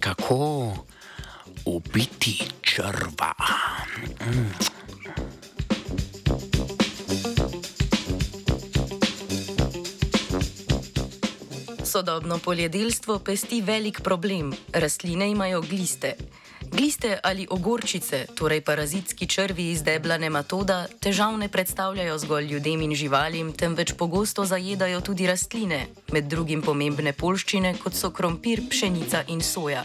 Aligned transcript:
Kako 0.00 0.72
ubiti 1.64 2.42
črva? 2.62 3.34
Mm. 4.26 4.50
Sodobno 11.84 12.38
poljedelstvo 12.38 13.18
pesti 13.18 13.60
velik 13.60 14.00
problem. 14.00 14.52
Rastline 14.72 15.30
imajo 15.30 15.60
gliste. 15.60 16.14
Gliste 16.70 17.18
ali 17.22 17.46
ogorčice, 17.50 18.26
torej 18.34 18.60
parazitski 18.60 19.26
črvi 19.26 19.70
iz 19.70 19.82
debla 19.82 20.18
nematoda, 20.18 20.86
težav 21.00 21.38
ne 21.38 21.48
predstavljajo 21.48 22.18
zgolj 22.18 22.46
ljudem 22.46 22.82
in 22.82 22.94
živalim, 22.94 23.52
temveč 23.52 23.92
pogosto 23.98 24.44
zajedajo 24.44 25.00
tudi 25.00 25.26
rastline, 25.26 25.86
med 26.12 26.30
drugim 26.30 26.62
pomembne 26.62 27.12
polščine, 27.12 27.74
kot 27.82 27.98
so 27.98 28.10
krompir, 28.10 28.62
pšenica 28.70 29.24
in 29.28 29.42
soja. 29.42 29.84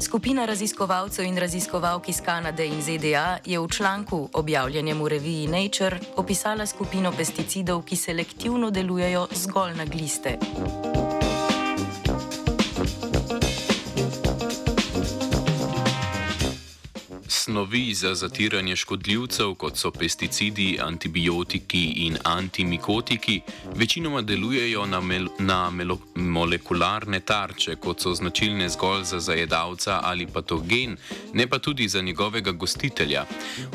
Skupina 0.00 0.46
raziskovalcev 0.46 1.26
in 1.26 1.38
raziskovalk 1.38 2.08
iz 2.08 2.22
Kanade 2.22 2.66
in 2.66 2.82
ZDA 2.82 3.38
je 3.44 3.58
v 3.58 3.68
članku, 3.68 4.28
objavljenem 4.32 5.02
v 5.02 5.08
reviji 5.08 5.46
Nature, 5.46 5.98
opisala 6.16 6.66
skupino 6.66 7.12
pesticidov, 7.12 7.82
ki 7.82 7.96
selektivno 7.96 8.70
delujejo 8.70 9.28
zgolj 9.34 9.74
na 9.76 9.84
gliste. 9.84 10.38
Snovi 17.54 17.94
za 17.94 18.14
zatiranje 18.14 18.76
škodljivcev, 18.76 19.52
kot 19.54 19.76
so 19.76 19.90
pesticidi, 19.90 20.78
antibiotiki 20.82 21.82
in 21.96 22.16
antimikotiki, 22.24 23.40
večinoma 23.74 24.22
delujejo 24.22 24.86
na, 24.86 25.00
na 25.38 25.70
molekularne 26.14 27.20
tarče, 27.20 27.76
kot 27.76 28.00
so 28.00 28.14
značilne 28.14 28.68
zgolj 28.68 29.04
za 29.04 29.20
zajedavca 29.20 30.00
ali 30.02 30.26
patogen, 30.26 30.96
ne 31.34 31.46
pa 31.46 31.58
tudi 31.58 31.88
za 31.88 32.00
njegovega 32.00 32.52
gostitelja. 32.52 33.24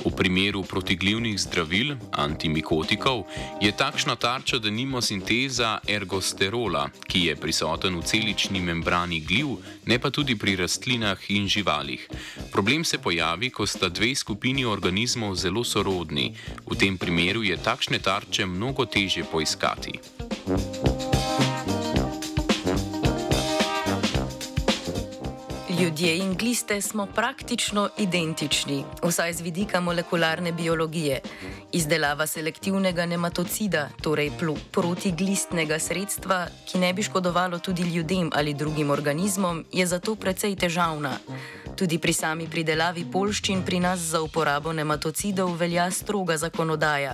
V 0.06 0.12
primeru 0.18 0.64
protiglivnih 0.64 1.40
zdravil, 1.40 1.96
antimikotikov, 2.12 3.24
je 3.62 3.72
takšna 3.72 4.16
tarča 4.16 4.60
denimo 4.60 5.02
sinteza 5.02 5.78
ergosterola, 5.88 6.90
ki 7.08 7.24
je 7.26 7.36
prisoten 7.36 7.96
v 7.96 8.04
celični 8.04 8.60
membrani 8.62 9.20
gliv, 9.20 9.56
ne 9.86 10.00
pa 10.00 10.12
tudi 10.12 10.36
pri 10.36 10.56
rastlinah 10.56 11.32
in 11.32 11.48
živalih. 11.48 12.08
Problem 12.52 12.84
se 12.84 12.98
pojavi, 12.98 13.50
ko 13.50 13.69
sta 13.70 13.90
dve 13.90 14.16
skupini 14.16 14.66
organizmov 14.66 15.38
zelo 15.38 15.62
sorodni. 15.64 16.34
V 16.66 16.74
tem 16.74 16.98
primeru 16.98 17.46
je 17.46 17.58
takšne 17.58 18.02
tarče 18.02 18.50
mnogo 18.50 18.90
teže 18.90 19.22
poiskati. 19.30 19.94
Ljudje 25.80 26.18
in 26.18 26.34
gliste 26.36 26.82
smo 26.82 27.06
praktično 27.06 27.90
identični, 27.98 28.84
vsaj 29.04 29.34
z 29.34 29.42
vidika 29.42 29.80
molekularne 29.80 30.52
biologije. 30.52 31.22
Izdelava 31.72 32.28
selektivnega 32.28 33.06
nematocida, 33.06 33.90
torej 34.02 34.32
protiglistnega 34.72 35.80
sredstva, 35.80 36.48
ki 36.68 36.78
ne 36.78 36.94
bi 36.94 37.04
škodovalo 37.04 37.60
tudi 37.60 37.84
ljudem 37.84 38.30
ali 38.34 38.54
drugim 38.54 38.90
organizmom, 38.90 39.66
je 39.72 39.88
zato 39.88 40.16
precej 40.16 40.56
težavna. 40.56 41.18
Tudi 41.80 41.96
pri 41.96 42.12
sami 42.12 42.44
pridelavi 42.44 43.06
polščin 43.08 43.62
pri 43.64 43.80
nas 43.80 44.02
za 44.12 44.20
uporabo 44.20 44.74
nematocidov 44.76 45.54
velja 45.56 45.86
stroga 45.88 46.36
zakonodaja. 46.36 47.14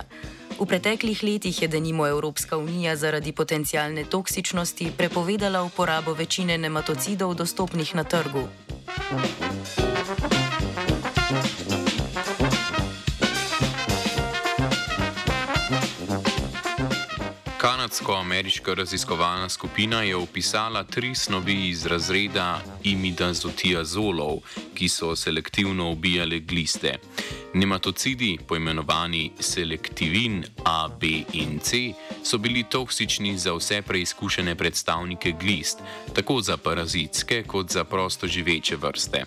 V 0.58 0.66
preteklih 0.66 1.22
letih 1.22 1.62
je 1.62 1.68
denimo 1.70 2.06
Evropska 2.06 2.58
unija 2.58 2.96
zaradi 2.96 3.32
potencijalne 3.32 4.04
toksičnosti 4.10 4.90
prepovedala 4.98 5.62
uporabo 5.62 6.18
večine 6.18 6.58
nematocidov 6.58 7.34
dostopnih 7.38 7.94
na 7.94 8.04
trgu. 8.04 8.42
Kanadsko-ameriška 17.96 18.74
raziskovalna 18.74 19.48
skupina 19.48 20.02
je 20.02 20.16
opisala 20.16 20.84
tri 20.84 21.14
snovi 21.14 21.68
iz 21.68 21.86
razreda 21.86 22.62
imidazotiazolov, 22.84 24.38
ki 24.74 24.88
so 24.88 25.16
selektivno 25.16 25.90
ubijale 25.90 26.38
gliste. 26.40 26.98
Nematocidi, 27.54 28.38
poimenovani 28.48 29.30
selektivin 29.40 30.44
A, 30.64 30.88
B 31.00 31.06
in 31.32 31.58
C, 31.58 31.92
so 32.22 32.38
bili 32.38 32.64
toksični 32.70 33.38
za 33.38 33.54
vse 33.54 33.82
preizkušene 33.82 34.54
predstavnike 34.54 35.32
glist, 35.40 35.78
tako 36.12 36.40
za 36.40 36.56
parazitske 36.56 37.42
kot 37.42 37.70
za 37.70 37.84
prosto 37.84 38.26
živeče 38.26 38.76
vrste. 38.76 39.24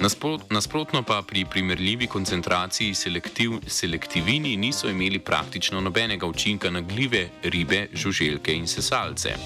Nasprot, 0.00 0.50
nasprotno 0.50 1.02
pa 1.02 1.22
pri 1.22 1.44
primerljivi 1.44 2.06
koncentraciji 2.06 2.94
selektiv, 2.94 3.50
selektivini 3.66 4.56
niso 4.56 4.88
imeli 4.88 5.18
praktično 5.18 5.80
nobenega 5.80 6.26
učinka 6.26 6.70
na 6.70 6.80
gljive, 6.80 7.28
ribe, 7.42 7.86
žuželke 8.08 8.52
in 8.56 8.66
sesalce. 8.66 9.36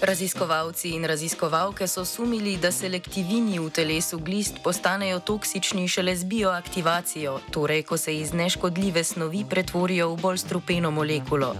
Raziskovalci 0.00 0.94
in 0.94 1.04
raziskovalke 1.04 1.86
so 1.86 2.04
sumili, 2.04 2.56
da 2.56 2.72
selektivini 2.72 3.58
v 3.58 3.70
telesu 3.70 4.18
glist 4.18 4.62
postanejo 4.64 5.20
toksični 5.20 5.88
šele 5.88 6.16
z 6.16 6.24
bioaktivacijo, 6.24 7.38
torej 7.50 7.82
ko 7.82 7.96
se 7.96 8.16
iz 8.16 8.32
neškodljive 8.32 9.04
snovi 9.04 9.44
pretvorijo 9.50 10.08
v 10.14 10.20
bolj 10.20 10.38
strupeno 10.38 10.90
molekulo. 10.90 11.54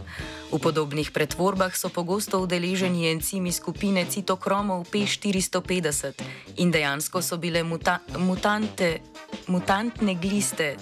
V 0.52 0.58
podobnih 0.58 1.10
pretvorbah 1.10 1.76
so 1.76 1.88
pogosto 1.88 2.40
udeleženi 2.42 3.10
encimi 3.10 3.52
skupine 3.52 4.04
citokromov 4.10 4.86
P450 4.90 6.22
in 6.56 6.70
dejansko 6.70 7.22
so 7.22 7.36
bile 7.36 7.62
muta 7.62 7.98
mutante, 8.18 8.98
mutantne 9.50 10.14
gliste 10.14 10.76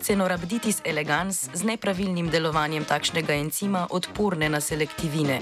Cenorabditis 0.00 0.80
elegans 0.84 1.48
z 1.54 1.62
nepravilnim 1.64 2.30
delovanjem 2.30 2.84
takšnega 2.84 3.34
encima 3.34 3.86
odporne 3.90 4.48
na 4.50 4.60
selektivine. 4.60 5.40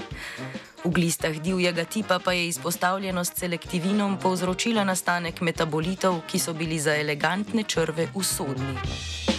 V 0.85 0.91
glistah 0.93 1.33
divjega 1.41 1.85
tipa 1.85 2.19
pa 2.19 2.33
je 2.33 2.47
izpostavljenost 2.47 3.37
selektivinom 3.37 4.19
povzročila 4.21 4.83
nastanek 4.83 5.41
metabolitov, 5.41 6.21
ki 6.29 6.39
so 6.39 6.53
bili 6.53 6.79
za 6.79 6.95
elegantne 6.95 7.63
črve 7.63 8.07
usodni. 8.13 9.34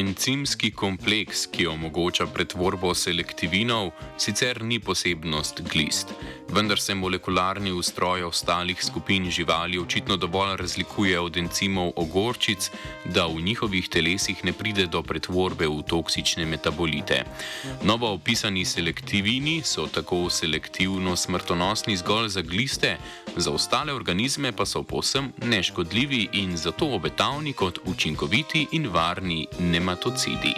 Encimski 0.00 0.70
kompleks, 0.72 1.42
ki 1.52 1.66
omogoča 1.68 2.24
pretvorbo 2.32 2.94
selektivinov, 2.96 3.90
sicer 4.16 4.62
ni 4.64 4.78
posebnost 4.80 5.60
glist 5.72 6.14
vendar 6.52 6.80
se 6.80 6.94
molekularni 6.94 7.72
ustroj 7.72 8.22
ostalih 8.22 8.84
skupin 8.84 9.30
živali 9.30 9.78
očitno 9.78 10.16
dovolj 10.16 10.56
razlikuje 10.56 11.20
od 11.20 11.36
encimov 11.36 11.92
ogorčic, 11.96 12.70
da 13.04 13.26
v 13.26 13.40
njihovih 13.40 13.88
telesih 13.88 14.44
ne 14.44 14.52
pride 14.52 14.86
do 14.86 15.02
pretvorbe 15.02 15.68
v 15.68 15.82
toksične 15.82 16.46
metabolite. 16.46 17.24
Novo 17.82 18.12
opisani 18.12 18.64
selektivini 18.64 19.62
so 19.64 19.86
tako 19.86 20.30
selektivno 20.30 21.16
smrtonosni 21.16 21.96
zgolj 21.96 22.28
za 22.28 22.42
gliste, 22.42 22.96
za 23.36 23.50
ostale 23.50 23.92
organizme 23.92 24.52
pa 24.52 24.66
so 24.66 24.82
povsem 24.82 25.32
neškodljivi 25.44 26.28
in 26.32 26.56
zato 26.56 26.86
obetavni 26.86 27.52
kot 27.52 27.78
učinkoviti 27.84 28.66
in 28.72 28.88
varni 28.88 29.46
nematocidi. 29.90 30.54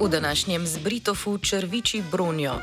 V 0.00 0.08
današnjem 0.08 0.66
zbritofu 0.66 1.38
črviči 1.38 2.02
bronijo. 2.12 2.54